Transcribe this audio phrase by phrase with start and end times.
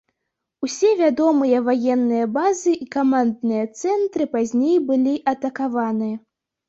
[0.67, 6.11] Усе вядомыя ваенныя базы і камандныя цэнтры пазней былі атакаваны.